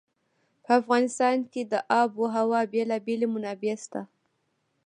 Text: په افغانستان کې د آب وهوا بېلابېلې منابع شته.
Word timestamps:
په 0.63 0.71
افغانستان 0.81 1.37
کې 1.51 1.61
د 1.71 1.73
آب 2.01 2.09
وهوا 2.21 2.61
بېلابېلې 2.73 3.27
منابع 3.33 3.75
شته. 3.83 4.01